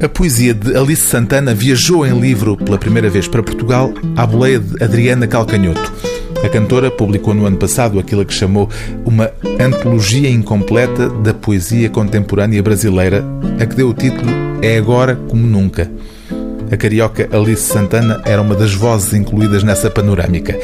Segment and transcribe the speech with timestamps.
[0.00, 4.60] A poesia de Alice Santana viajou em livro pela primeira vez para Portugal à boleia
[4.60, 5.92] de Adriana Calcanhoto.
[6.44, 8.70] A cantora publicou no ano passado aquilo que chamou
[9.04, 13.24] uma antologia incompleta da poesia contemporânea brasileira,
[13.60, 14.30] a que deu o título
[14.62, 15.90] É Agora Como Nunca.
[16.70, 20.56] A carioca Alice Santana era uma das vozes incluídas nessa panorâmica.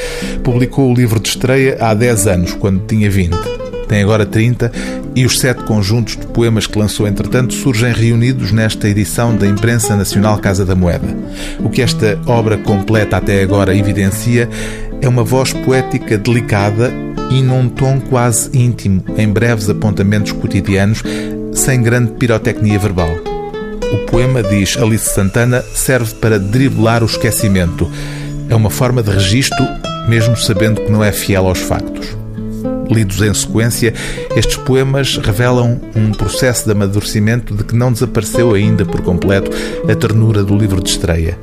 [0.44, 4.70] Publicou o livro de estreia há 10 anos, quando tinha 20 tem agora 30,
[5.14, 9.96] e os sete conjuntos de poemas que lançou entretanto surgem reunidos nesta edição da Imprensa
[9.96, 11.06] Nacional Casa da Moeda.
[11.60, 14.48] O que esta obra completa até agora evidencia
[15.00, 16.92] é uma voz poética delicada
[17.30, 21.02] e num tom quase íntimo, em breves apontamentos cotidianos,
[21.52, 23.10] sem grande pirotecnia verbal.
[23.92, 27.90] O poema, diz Alice Santana, serve para driblar o esquecimento.
[28.48, 29.64] É uma forma de registro,
[30.08, 32.23] mesmo sabendo que não é fiel aos factos.
[32.90, 33.94] Lidos em sequência,
[34.36, 39.50] estes poemas revelam um processo de amadurecimento de que não desapareceu ainda por completo
[39.88, 41.38] a ternura do livro de estreia.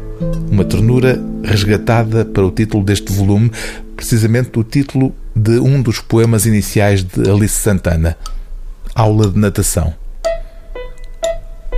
[0.50, 3.52] Uma ternura resgatada para o título deste volume,
[3.96, 8.18] precisamente o título de um dos poemas iniciais de Alice Santana,
[8.94, 9.94] Aula de Natação.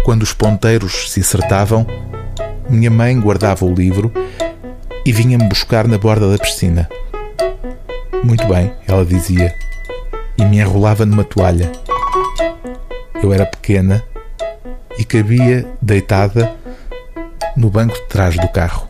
[0.03, 1.87] Quando os ponteiros se acertavam,
[2.69, 4.11] minha mãe guardava o livro
[5.05, 6.89] e vinha-me buscar na borda da piscina.
[8.21, 9.55] Muito bem, ela dizia,
[10.37, 11.71] e me enrolava numa toalha.
[13.21, 14.03] Eu era pequena
[14.97, 16.53] e cabia deitada
[17.55, 18.87] no banco de trás do carro.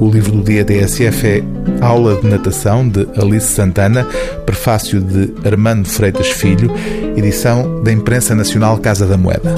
[0.00, 1.42] O livro do dia DSF é
[1.80, 4.04] Aula de Natação de Alice Santana,
[4.44, 6.70] prefácio de Armando Freitas Filho,
[7.16, 9.54] edição da Imprensa Nacional Casa da Moeda.